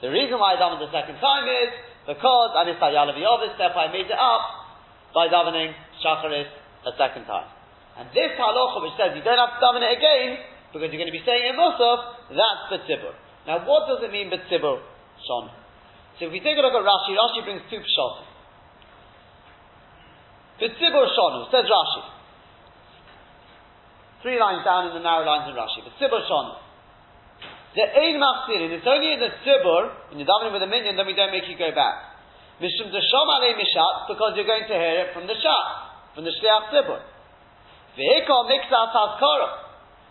[0.00, 1.68] The reason why I davened the second time is
[2.06, 4.44] because I missed out Yalav Yova, therefore I made it up
[5.10, 6.46] by davening Shacharis
[6.86, 7.50] a second time.
[7.98, 10.38] And this halacha which says you don't have to daven it again,
[10.70, 13.16] because you're going to be saying in Musaf, that's Betzibur.
[13.46, 14.78] Now, what does it mean Betzibur,
[15.26, 15.50] Shon?
[16.18, 18.14] So if we take a look at Rashi, Rashi brings two pshat.
[20.62, 22.02] Betzibur Shonu, says Rashi.
[24.22, 25.82] Three lines down in the narrow lines in Rashi.
[25.82, 26.65] Betzibur Shonu.
[27.76, 31.04] The Ein Machzirin, it's only in the Tzibur, when you're davening with a minyan, then
[31.04, 32.16] we don't make you go back.
[32.56, 35.66] Mishum Deshom Alei Mishat, because you're going to hear it from the Shat,
[36.16, 37.04] from the Shliach Tzibur.
[38.00, 39.66] Vehikol Mixat Haskara.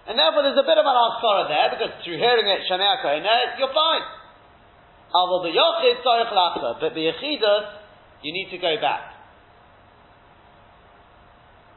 [0.06, 3.25] And therefore there's a bit of an askara there, because through hearing it, Shamea Kohenet,
[3.25, 4.06] uh, you're fine.
[5.10, 7.65] Although the Yochid Tzorich Lachta, but the Yechidus,
[8.21, 9.10] you need to go back.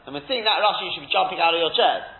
[0.04, 2.17] And we're seeing that Rashi, you should be jumping out of your chairs.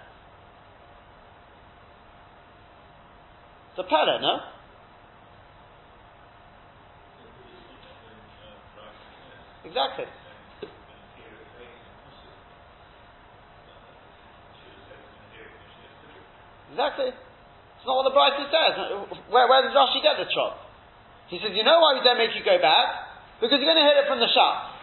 [3.79, 4.35] It's a pella, no?
[9.71, 10.11] Exactly.
[16.75, 17.07] Exactly.
[17.07, 18.75] It's not what the Bryce says.
[19.31, 20.59] Where, where does Rashi get the chop?
[21.31, 23.38] He says, you know why we don't make you go back?
[23.38, 24.75] Because you're going to hear it from the shop.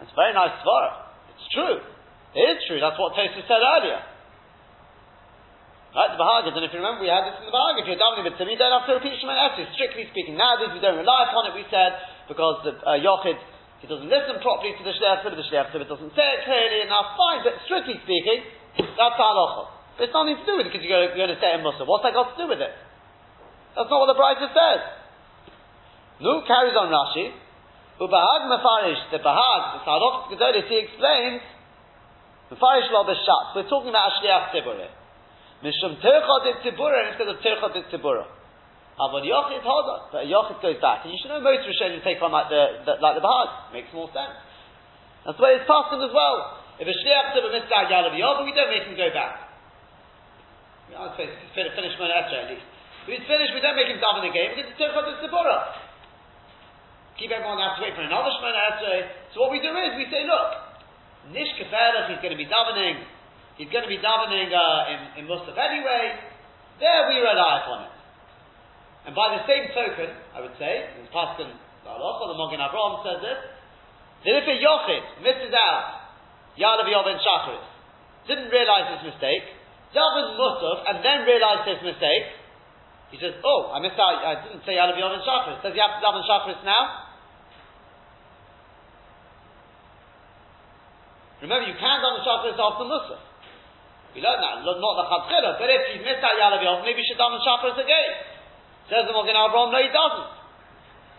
[0.00, 1.12] It's very nice svara.
[1.36, 1.76] It's true.
[2.32, 2.80] It is true.
[2.80, 4.00] That's what Tosu said earlier.
[5.88, 7.80] Right, the Bahagas, and if you remember, we had this in the Bahagas.
[7.80, 9.16] If you're davening with Tim, you don't have to repeat.
[9.18, 11.56] Strictly speaking, nowadays we don't rely upon it.
[11.56, 11.96] We said
[12.28, 13.40] because the uh, Yochid
[13.78, 17.14] he doesn't listen properly to the Shliach the Shliach doesn't say it clearly enough.
[17.14, 18.42] Fine, but strictly speaking,
[18.74, 19.70] that's halacha.
[20.02, 21.86] It's nothing to do with it because you're going to say a Musa.
[21.86, 22.74] What's that got to do with it?
[23.78, 24.82] That's not what the Brisa says.
[26.22, 27.30] Nu carries on Rashi.
[28.02, 31.42] Ubahag Mefarish, the Bahag, the Sarok Gedolis, he explains,
[32.50, 33.06] Mefarish lo.
[33.06, 34.97] We're talking about a Shliach
[35.62, 38.26] Mishum Tercha de Tzibura instead of Tercha de Tzibura.
[38.98, 40.10] Avon Yochid Hoda.
[40.10, 41.04] But Yochid goes back.
[41.04, 43.72] And you should know most Rishonim take on like the, the like the Bahag.
[43.72, 44.38] Makes more sense.
[45.26, 46.36] That's way it's passed as well.
[46.78, 49.50] If a Shliach Tzibur missed out Yalav Yochid, we don't make him go back.
[50.88, 52.64] I'd say finish Mona at least.
[53.06, 55.88] If he's finished, we don't make him daven again because it's Tercha de Tzibura
[57.18, 59.10] keep everyone has to wait for another Shemona Esrei.
[59.34, 63.02] So what we do is we say, look, Nish Keferach, he's going to be davening,
[63.58, 66.14] he's going to be davening uh, in, in Musaf anyway.
[66.78, 67.94] There we rely upon it.
[69.10, 73.40] And by the same token, I would say, in Paskin, the Mogen Avraham says this,
[74.24, 76.14] that if a Yochid misses out
[76.54, 77.66] Yalav Yovin Shacharis,
[78.30, 79.42] didn't realize his mistake,
[79.90, 82.36] davened Musaf, and then realized his mistake,
[83.10, 85.64] he says, oh, I missed out, I didn't say Yalav Yovin Shacharis.
[85.66, 87.08] Does he have to daven Shacharis now?
[91.42, 93.27] Remember, you on the Shacharis after Musaf.
[94.18, 97.06] We learned that, not the Chatzchila, but if you missed out Yalav Yom, maybe you
[97.06, 98.10] should daven Shacharis again.
[98.90, 100.30] Says the Mogen Avraham, no, he doesn't.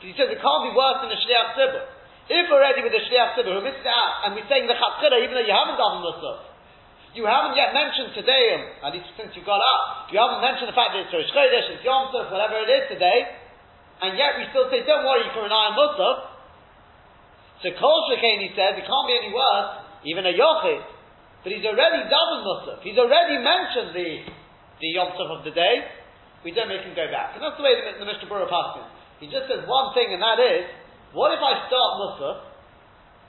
[0.04, 1.88] He says it can't be worse than a Shliach Tzibur.
[2.28, 5.32] If already with the Shliach Tzibur who missed out, and we're saying the Chatzchila, even
[5.32, 6.44] though you haven't daven Musaf,
[7.16, 10.76] you haven't yet mentioned today, at least since you got up, you haven't mentioned the
[10.76, 13.32] fact that it's Rosh Chodesh, it's Yom Tov, whatever it is today,
[14.04, 16.36] and yet we still say, don't worry for an iron Musaf.
[17.64, 20.84] So Kol Shekain, he says, it can't be any worse even a Yochid,
[21.44, 22.84] but he's already double Musaf.
[22.84, 24.10] He's already mentioned the,
[24.84, 25.88] the Yom Tov of the day.
[26.44, 27.36] We don't make him go back.
[27.36, 28.88] And that's the way the, the Mishnah Berurah passes.
[29.24, 30.68] He just says one thing, and that is,
[31.12, 32.38] what if I start Musaf,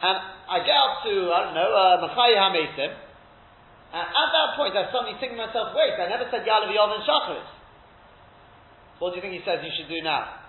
[0.01, 0.17] and
[0.51, 2.91] I get up to, I don't know, uh, Machayi HaMesim,
[3.91, 6.95] and at that point I suddenly think to myself, wait, I never said Yalav Yom
[6.95, 7.51] and Shacharis.
[9.03, 10.41] What do you think he says you should do now?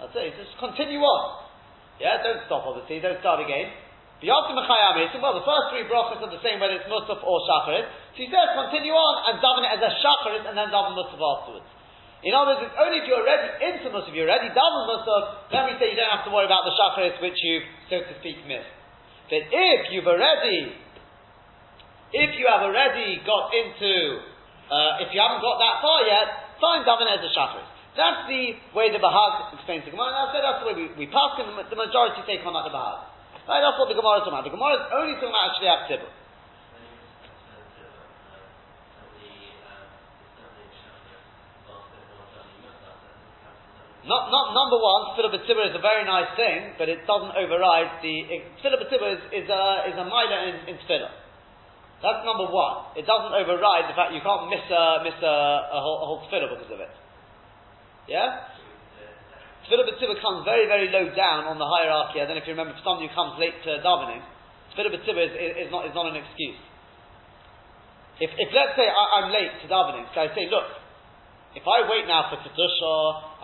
[0.00, 0.32] That's it.
[0.36, 1.44] Just continue on.
[2.00, 3.72] Yeah, don't stop obviously, don't start again.
[4.20, 7.88] Well, the first three brachas are the same whether it's Musaf or Shacharit.
[8.12, 11.16] So he says continue on and daven it as a Shacharit and then daven Musaf
[11.16, 11.64] afterwards.
[12.20, 15.72] In other words, it's only if you're already into Musaf, you're already daven Musaf, then
[15.72, 18.44] we say you don't have to worry about the Shacharit which you, so to speak,
[18.44, 18.68] missed.
[19.32, 20.76] But if you've already,
[22.12, 24.20] if you have already got into,
[24.68, 27.68] uh, if you haven't got that far yet, fine, daven as a Shacharit.
[27.96, 30.14] That's the way the Bahag explains the Gemara.
[30.14, 32.68] And I said that's the way we, we pass, and the, majority take on that
[32.68, 33.09] the Bahag.
[33.48, 34.44] Right, that's what the Gemara is talking about.
[34.44, 36.10] The Gemara is only talking about Shliach Tzibur.
[44.00, 48.00] Not, not number one, Tefillah B'Tzibur is a very nice thing, but it doesn't override
[48.00, 48.42] the.
[48.58, 51.14] Tefillah B'Tzibur is, is a, is a milah in, in Tefillah.
[52.00, 52.96] That's number one.
[52.96, 56.20] It doesn't override the fact you can't miss a, miss a, a whole, a whole
[56.26, 56.90] Tefillah because of it.
[58.08, 58.50] Yeah?
[59.70, 62.18] Tefillah b'tzibah comes very, very low down on the hierarchy.
[62.18, 64.18] I don't know if you remember, for somebody who comes late to davening,
[64.74, 66.58] Tefillah b'tzibah is, is, not, is not an excuse.
[68.18, 70.66] If, if let's say I, am late to davening, so I say, look,
[71.54, 72.94] if I wait now for Kedusha,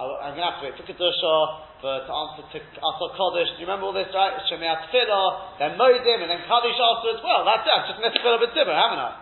[0.02, 1.34] I'm going to have to wait for Kedusha,
[1.78, 4.34] for, to answer to Asar Kodesh, do you remember all this, right?
[4.50, 7.22] Shemei Tefillah, then Moedim, and then Kaddish afterwards.
[7.22, 9.12] Well, that's it, I've just missed Tefillah b'tzibah, haven't I?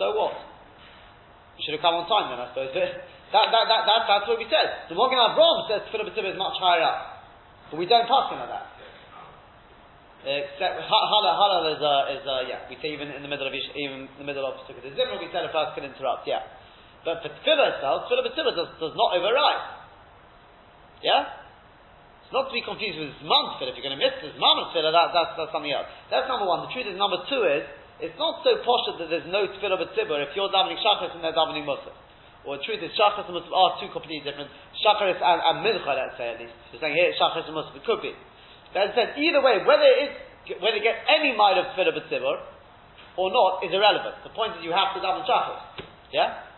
[0.00, 0.32] So what?
[1.60, 2.72] You should have come on time then, I suppose.
[3.28, 4.88] That, that, that, that, that's what we said.
[4.88, 7.28] The Mogen Avraham says Tefillah B'Tzibah is much higher up.
[7.68, 8.78] But we don't pass him like that.
[10.18, 13.54] Except Hala Hala is uh, is uh, yeah we say even in the middle of
[13.54, 14.82] even in the middle of Sukkot.
[14.82, 16.42] The Zimra we said a first can interrupt yeah,
[17.06, 19.62] but for Tefillah itself, Tefillah B'Tzibah does, does not override.
[21.06, 21.38] Yeah,
[22.26, 23.70] it's not to be confused with Zman Tefillah.
[23.70, 25.86] If you're going to miss the Zman Tefillah, that, that's, that's something else.
[26.10, 26.66] That's number one.
[26.66, 27.62] The truth is number two is
[28.02, 31.36] it's not so posh that there's no Tefillah B'Tzibah if you're davening Shachas and they're
[31.36, 31.94] davening Musaf.
[32.48, 34.48] Or the truth is, Shachas and Musaf are two completely different.
[34.80, 36.56] Shachas and, and Mincha, let's say at least.
[36.72, 38.16] We're saying here, Shachas and Musaf, it could be.
[38.72, 42.40] I said, either way, whether it is, whether it gets any might of Tefillah B'tzibur,
[43.20, 44.24] or not, is irrelevant.
[44.24, 45.84] The point is you have to daven Shachas.
[46.08, 46.48] Yeah?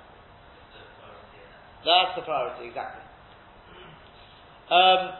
[1.82, 3.02] That's the priority, exactly.
[4.70, 5.18] Um,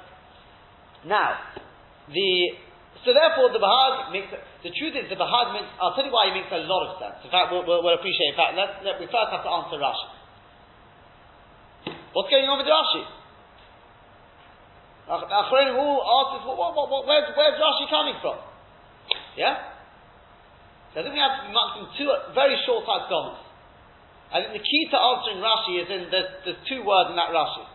[1.11, 1.35] now,
[2.07, 2.31] the
[3.03, 6.31] So therefore, the Bahag makes, the truth is the Bahag makes, I'll tell you why
[6.31, 7.27] he makes a lot of sense.
[7.27, 9.83] In fact, we'll, we'll, we'll appreciate, in fact, let, let, we first have to answer
[9.83, 10.20] Rashi.
[12.13, 13.05] What's going on with Rashi?
[15.11, 18.39] Achronim all ask us, what, what, what, where's, where's Rashi coming from?
[19.35, 19.59] Yeah?
[20.95, 23.47] So I think we have to be in two very short type comments.
[24.31, 27.67] I think the key to answering Rashi is in the, two words in that Rashi.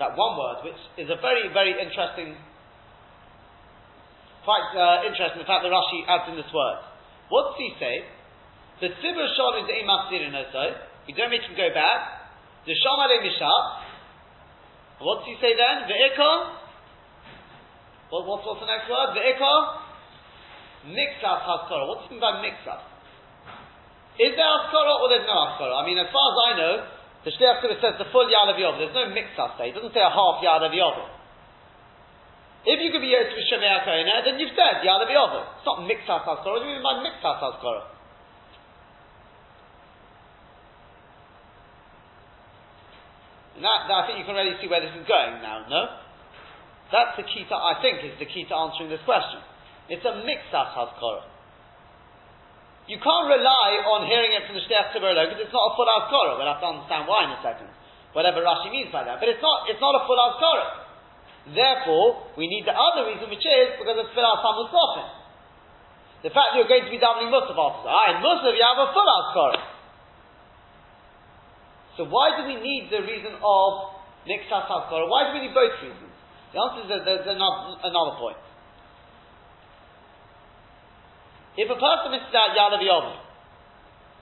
[0.00, 2.36] That one word, which is a very, very interesting
[4.44, 6.78] quite uh, interesting, the fact that Rashi adds in this word.
[7.28, 7.94] What does he say?
[8.80, 10.62] The tzibur shol is emasir so
[11.06, 12.19] we don't make him go back.
[12.66, 13.66] The shamale mishat.
[15.00, 15.88] What does he say then?
[15.88, 16.38] The ikon.
[18.10, 19.16] What, what's, what's the next word?
[19.16, 19.62] The ikon.
[20.92, 21.84] Mixas haskara.
[21.88, 22.82] What does he mean by mixas?
[24.20, 25.72] Is there haskara or there's no haskara?
[25.80, 26.74] I mean, as far as I know,
[27.24, 28.76] the Shliach says the full yad of Yov.
[28.76, 29.68] There's no mixas there.
[29.68, 31.20] He doesn't say a half yad of Yov.
[32.60, 35.48] If you could be with Shemei HaKoina, then you've said Yala B'Yover.
[35.56, 36.60] It's not Mixas HaSkora.
[36.60, 37.99] What do you mean by Mixas HaSkora?
[43.66, 45.82] I think you can already see where this is going now, no?
[46.90, 49.38] That's the key to, I think, is the key to answering this question.
[49.90, 51.22] It's a HaSkora.
[52.90, 55.86] You can't rely on hearing it from the Shtech Tzibur because it's not a full
[55.86, 56.34] Azkara.
[56.34, 57.70] We'll have to understand why in a second.
[58.10, 59.22] Whatever Rashi means by that.
[59.22, 60.90] But it's not, it's not a full Azkara.
[61.54, 65.06] Therefore, we need the other reason, which is because it's Filas HaMusafin.
[66.26, 67.88] The fact that you're going to be davening Musaf after.
[67.88, 69.79] Ah, in Musaf you have a full Azkara.
[71.96, 73.70] So why do we need the reason of
[74.28, 75.08] Nixas Azkara?
[75.10, 76.12] Why do we need both reasons?
[76.52, 78.38] The answer is that there's another, another point.
[81.58, 82.80] If a person misses out Yalav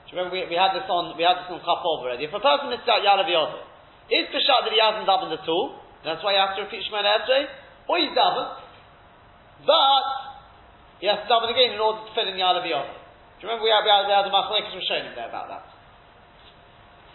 [0.09, 2.25] do you remember we, we, had this on we had this on Chaf already?
[2.25, 3.61] If a person misses out Yalav Yom,
[4.09, 5.77] is the shot that he hasn't davened at all?
[6.01, 7.45] That's why you have to repeat Shemona Esrei,
[7.85, 8.57] or you daven,
[9.69, 10.05] but
[10.97, 13.61] he has to daven again in order to fill in the Alav Do you remember
[13.61, 15.63] we had, we had, we had the Machlekes Rishonim there about that?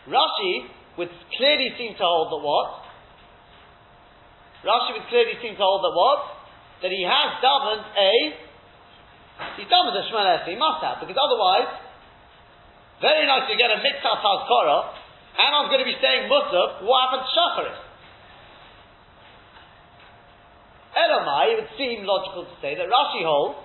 [0.08, 2.84] Rashi would clearly seem to hold that what?
[4.64, 6.20] Rashi would clearly seem to hold that what?
[6.82, 8.12] That he has davened a
[9.56, 11.72] he's davened a Shemona Esrei, he must have, because otherwise,
[13.00, 14.78] very nice to get a Mitzvah Tazkara,
[15.34, 17.80] and I'm going to be saying Musaf, what happened to Shacharis?
[20.94, 23.58] Elamai, it would seem logical to say that Rashi holds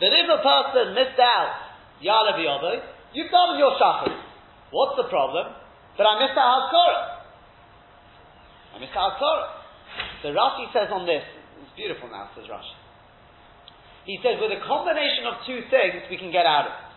[0.00, 2.82] that if a person missed out Yalav
[3.14, 4.10] you've done your shachar.
[4.72, 5.52] What's the problem?
[6.00, 7.00] But I missed out Haskara.
[8.72, 9.46] I missed out Haskara.
[10.24, 11.22] So Rashi says on this,
[11.60, 12.76] it's beautiful now, says Rashi.
[14.08, 16.92] He says, with a combination of two things, we can get out of it.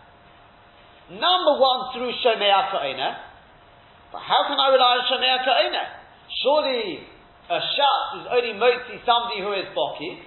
[1.21, 2.49] Number one, through Shomei
[4.09, 5.37] But how can I rely on Shomei
[6.41, 7.05] Surely
[7.45, 10.17] a shas is only motzi somebody who is boki.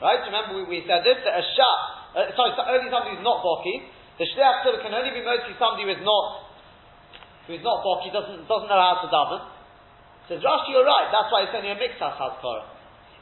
[0.00, 0.24] Right?
[0.24, 1.80] Remember we, we said this, that a shas,
[2.16, 3.84] uh, sorry, only somebody who's not boki.
[4.16, 6.26] The shliach can only be motzi somebody who is not,
[7.46, 9.40] who is not boki, doesn't, doesn't know how to daven.
[10.26, 12.64] Says Rashi, you're right, that's why it's only a mixas hazkara.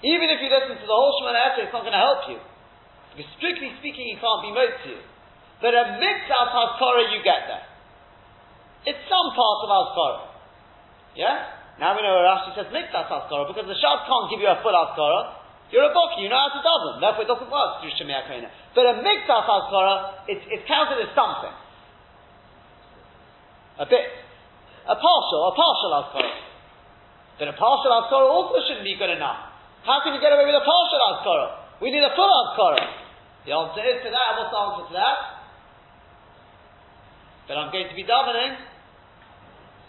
[0.07, 2.39] Even if you listen to the whole Shemana Esrei, it's not going to help you.
[3.13, 4.97] Because strictly speaking, you can't be motzi.
[5.61, 7.67] But a mixas hazkara, you get there.
[8.87, 10.21] It's some part of hazkara.
[11.19, 11.37] Yeah?
[11.83, 14.63] Now we know where Rashi says miktas askara because the shad can't give you a
[14.63, 15.44] full askara.
[15.75, 17.03] You're a boki, you know how to daven.
[17.03, 18.47] Therefore, it doesn't work through shemei akona.
[18.79, 21.51] But a miktas askara, it's, it's counted as something.
[23.83, 24.07] A bit,
[24.87, 26.31] a partial, a partial askara.
[27.43, 29.51] But a partial askara also shouldn't be good enough.
[29.83, 31.83] How can you get away with a partial askara?
[31.83, 32.79] We need a full askara.
[33.43, 34.29] The answer is to that.
[34.39, 35.19] What's the answer to that?
[37.51, 38.63] But I'm going to be davening.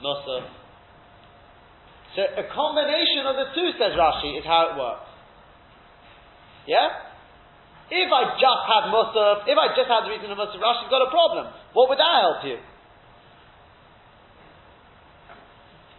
[0.01, 0.49] Musaf.
[2.17, 5.13] So a combination of the two, says Rashi, is how it works.
[6.65, 6.89] Yeah?
[7.86, 11.06] If I just had Musaf, if I just had the reason of Musaf, Rashi's got
[11.06, 11.54] a problem.
[11.78, 12.57] What would that help you?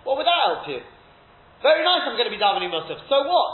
[0.03, 0.83] What would that help you?
[1.63, 2.99] Very nice, I'm going to be davening Musaf.
[3.07, 3.51] So what?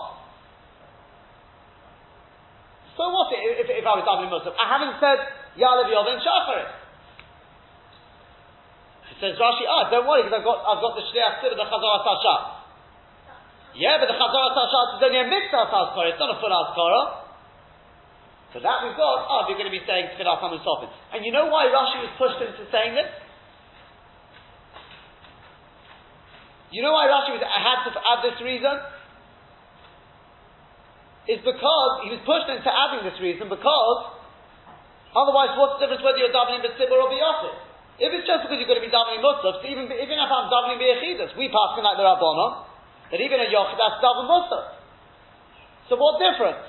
[2.96, 4.56] So what if, if, if I was davening Musaf?
[4.56, 5.20] I haven't said
[5.60, 6.72] Yalav Yovin Shacharit.
[9.12, 11.68] He says Rashi, ah, don't worry, because I've got, I've got the Shliach Tzibur, the
[11.68, 12.61] Chazar Tashat.
[13.72, 17.22] Yeah, but the Chazar Tashat is only a mixed Azkara, it's not a full Azkara.
[18.52, 20.92] So that we've got, oh, you're going to be saying Tfilah Hamun Sofin.
[21.16, 23.08] And you know why Rashi was pushed into saying this?
[26.68, 28.76] You know why Rashi was, had to add this reason?
[31.32, 34.00] Is because he was pushed into adding this reason because
[35.16, 37.56] otherwise what's the difference whether you're davening B'tzibur or B'yosif?
[38.04, 40.76] If it's just because you're going to be davening Musaf, so even, if I'm davening
[40.76, 42.71] B'yechidus, we pass the like the Rabbanon,
[43.12, 44.80] that even a to daven Musaf.
[45.92, 46.64] So what difference?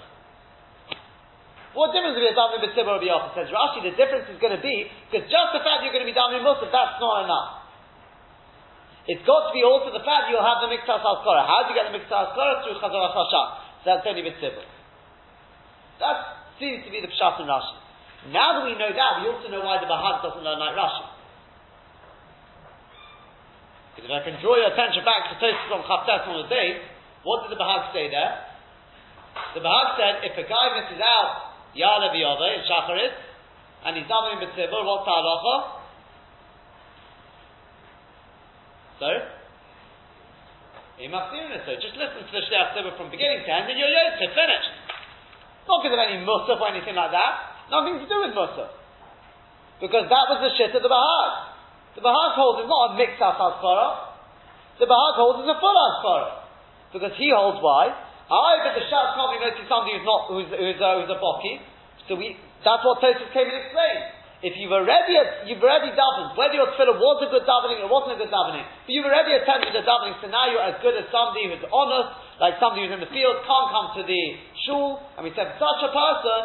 [1.71, 3.31] What difference if you're davening b'tzibur or b'yochid?
[3.33, 6.11] Says Rashi, the difference is going to be, because just the fact you're going to
[6.11, 7.63] be davening musaf, that's not enough.
[9.07, 11.47] It's got to be also the fact you'll have the miktas haskara.
[11.47, 12.67] How do you get the miktas haskara?
[12.67, 13.47] Through chazar hashah.
[13.81, 14.67] So that's only b'tzibur.
[16.03, 17.79] That seems to be the pshat in Rashi.
[18.35, 21.12] Now that we know that, we also know why the Bahag doesn't learn like Rashi.
[23.93, 26.81] Because if I can draw your attention back to Tosis on Chaftet on the date,
[27.21, 28.41] what did the Bahag say there?
[29.53, 33.13] The Bahag said, if a guy misses out Ya'ale v'yove in Shacharit,
[33.85, 35.55] and he's davening b'tzibur, what's the halacha?
[38.97, 39.09] So,
[40.97, 44.73] so just listen to the Shliach Tzibur from beginning to end, and you're Yotze, finished.
[45.69, 47.33] Not because of any musaf or anything like that.
[47.69, 48.73] Nothing to do with musaf.
[49.81, 51.52] Because that was the shit of the Bahag.
[51.93, 53.87] The Bahag holds is not a mixed Haskara.
[54.81, 56.43] The Bahag holds is a full Haskara.
[56.93, 57.93] Because he holds why?
[57.93, 61.19] I, but the Shas can't be noticed somebody who's not, who's, who's, uh, who's a
[61.21, 61.61] Boki.
[62.09, 62.33] So we,
[62.65, 64.23] that's what Tosis came and explained.
[64.43, 65.15] If you've already,
[65.47, 68.67] you've already davened, whether your tefillah was a good davening or wasn't a good davening,
[68.67, 72.11] but you've already attended the davening, so now you're as good as somebody who's honest,
[72.43, 74.23] like somebody who's in the field, can't come to the
[74.67, 76.39] shul, and we said, such a person,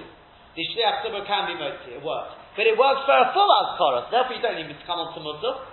[0.00, 1.12] the shliach can
[1.44, 2.39] be motzi, it works.
[2.56, 5.70] But it works for a full azkara, therefore you don't need to come on to.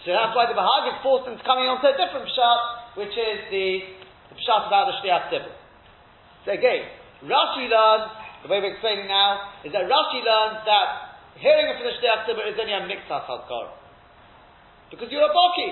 [0.00, 2.60] So that's why the Bahag is forced into coming on to a different pshat,
[2.96, 3.66] which is the
[4.32, 5.52] the pshat about the Shliach Tzibur.
[6.46, 6.88] So again,
[7.26, 8.08] Rashi learns,
[8.40, 10.86] the way we're explaining now, is that Rashi learns that
[11.36, 13.76] hearing from the Tzibur is only a mixas hazkar.
[14.88, 15.68] Because you're a Baki.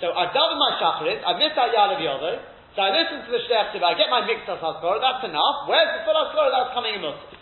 [0.00, 2.40] So I've done my shacharit, I missed out Yalav Yodo,
[2.72, 5.68] so I listen to the Shliach Tzibur, I get my mixas hazkar, that's enough.
[5.68, 7.39] Where's the full hazkar that's coming in Musaf?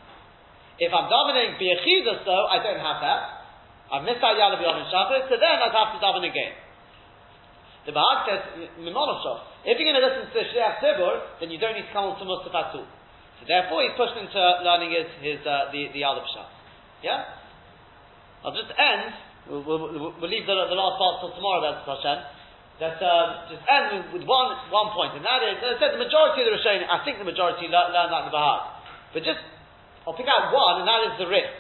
[0.79, 3.21] If I'm davening Biyachidas though, I don't have that.
[3.89, 6.53] I've missed out Yalav and Shacharit, so then I'd have to daven again.
[7.89, 11.89] The Bahag says, if you're going to listen to Shliach Tzibur, then you don't need
[11.89, 12.85] to come on to Musaf all.
[13.41, 16.49] So therefore, he's pushed into learning his, his uh, the, the other Pshat.
[17.01, 17.33] Yeah?
[18.45, 19.17] I'll just end,
[19.49, 22.19] we'll, we'll, we'll leave the, the, last part till tomorrow, that's Hashem.
[22.79, 26.03] That um, just end with, one, one point, and that is, as I said, the
[26.03, 28.61] majority of the Rishonim, I think the majority learn, learn like the Bahag.
[29.17, 29.43] But just,
[30.07, 31.51] I'll pick out one, and that is the Rif.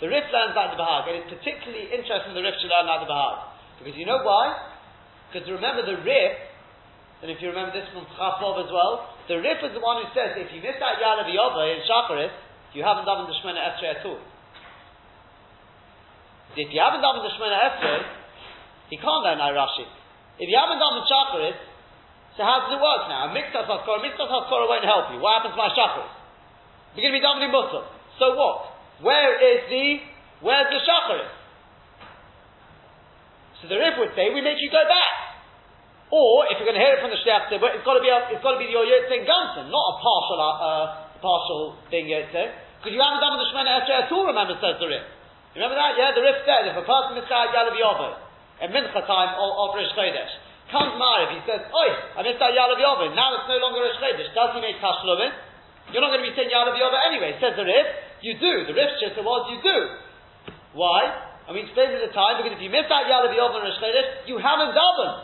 [0.00, 3.06] The Rif learns like the Bahag, and it's particularly interesting the Rif should learn like
[3.06, 3.54] the Bahag.
[3.78, 4.54] Because you know why?
[5.30, 6.34] Because remember the Rif,
[7.22, 10.08] and if you remember this from Chafov as well, the Rif is the one who
[10.12, 12.34] says if you miss out Yalav Yova in Shacharis,
[12.74, 14.20] you haven't done the Shemana Esrei at all.
[16.58, 18.00] If you haven't done the Shemana Esrei,
[18.90, 19.86] he can't learn Rashi.
[20.42, 21.58] If you haven't done the Shacharis,
[22.36, 23.30] so how does it work now?
[23.30, 25.22] A Miktas HaKorah, Miktas HaKorah won't help you.
[25.22, 26.23] What happens to my Shacharis?
[26.94, 27.84] You're going to be dominating Muslim.
[28.22, 28.70] So what?
[29.02, 29.86] Where is the,
[30.46, 31.34] where's the Shacharis?
[33.58, 35.34] So the Rif would say, we make you go back.
[36.14, 38.18] Or, if you're going to hear it from the Shliach it's got to be a,
[38.30, 40.84] it's got to be your Yotzei Ganson, not a partial, uh,
[41.18, 42.54] partial thing Yotzei.
[42.78, 45.02] Because you haven't done the Shemana Esrei at all, remember, says the Rif.
[45.58, 45.98] Remember that?
[45.98, 48.12] Yeah, the Rif said, if a person missed out Yalav Yovel,
[48.62, 50.32] in Mincha time of, of Rosh Chodesh,
[50.70, 53.98] comes Mariv, he says, Oi, I missed out Yalav Yovel, now it's no longer Rosh
[53.98, 55.32] Chodesh, does he make Tashlumin?
[55.94, 57.86] You're not going to be saying Yalav Yovel anyway, It says the Rif.
[58.18, 58.66] You do.
[58.66, 59.78] The Rif Shitta was, you do.
[60.74, 61.06] Why?
[61.46, 63.78] And we explained at the time, because if you miss out Yalav Yov and Rosh
[64.26, 65.18] you haven't davened.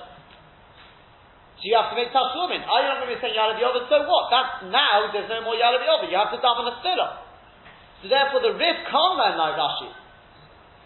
[1.58, 2.62] So you have to make Tashlumin.
[2.62, 3.82] Are you not going to be saying Yalav Yov?
[3.90, 4.30] So what?
[4.30, 6.06] That's now, there's no more Yalav Yov.
[6.06, 7.10] You have to daven a Stilah.
[8.00, 9.90] So therefore the Rif can't learn like Rashi.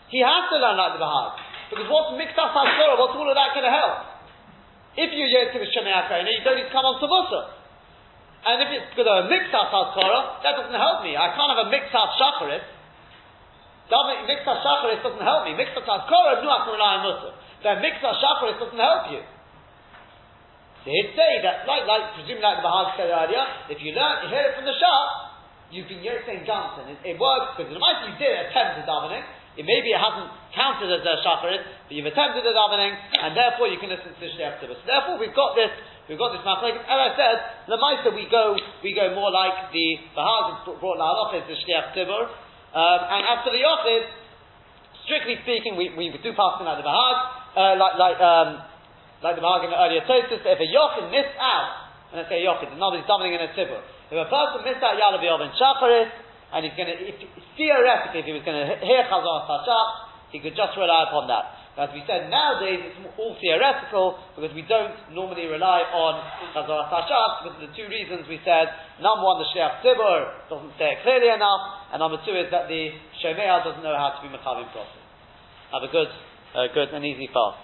[0.09, 1.45] He has to learn like the Bahag.
[1.69, 2.97] Because what's mixed up Hashtorah?
[2.97, 4.17] What's all of that going to help?
[4.97, 7.64] If you're Yetziv Shemei you don't need to come on to.
[8.45, 11.17] And if it's because of a mixed up Hashtorah, that doesn't help me.
[11.17, 12.65] I can't have a mixed up Shacharit.
[13.91, 15.53] Mixta Shacharis doesn't help me.
[15.53, 17.31] Mixta Tazkora, no, I can rely on Musa.
[17.61, 19.21] Then Mixta Shacharis doesn't help you.
[20.85, 24.25] So he'd say that, like, like, presumably like the Bahag said earlier, if you learn,
[24.25, 25.33] you hear it from the Shah,
[25.73, 26.93] you've been saying Johnson.
[26.93, 29.25] It, it works because the might you did attempt the davening.
[29.55, 32.91] It maybe it hasn't counted as a shacharit, but you've attempted the davening,
[33.23, 35.71] and therefore you can listen to the Shliach So therefore, we've got this.
[36.05, 36.77] We've got this machlek.
[36.77, 41.33] As I said, the Maisa we go we go more like the Bahag brought la
[41.33, 42.29] is the Shliach Tzibur,
[42.75, 44.05] um, and for the Yochid,
[45.07, 47.17] strictly speaking, we, we do pass in like the Bahag,
[47.55, 48.49] uh, like, like, um,
[49.23, 52.43] like the Bahag in the earlier Tosis, if a Yochid missed out, and I say
[52.43, 53.79] Yochid, nobody's dominating in a Tibur,
[54.11, 56.11] if a person missed out Yalav Yov and Shacharis,
[56.51, 56.97] and he's going to,
[57.57, 59.91] theoretically, if he was going to hear Chazon Tashach,
[60.35, 61.47] he could just rely upon that.
[61.79, 66.19] As we said, nowadays it's all theoretical because we don't normally rely on
[66.51, 68.67] Chazarat Hashat because of the two reasons we said.
[68.99, 72.67] Number one, the Shliach Tzibur doesn't say it clearly enough, and number two is that
[72.67, 75.03] the Shomea doesn't know how to be Mechavim process.
[75.71, 76.11] Have a good,
[76.59, 77.63] uh, good and easy fast.